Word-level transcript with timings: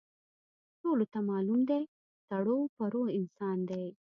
ټولو 0.81 1.05
ته 1.13 1.19
معلوم 1.29 1.61
دی، 1.69 1.81
ټرو 2.29 2.57
پرو 2.75 3.03
انسان 3.17 3.57
دی. 3.69 3.85